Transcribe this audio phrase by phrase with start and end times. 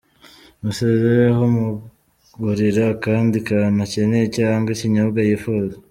[0.63, 5.75] Musezereho umugurira akandi kantu akeneye cyangwa ikinyobwa yifuza;.